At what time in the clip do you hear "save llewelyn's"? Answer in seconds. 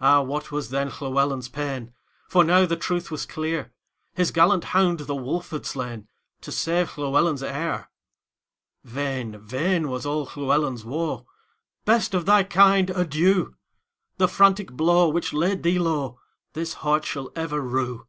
6.44-7.42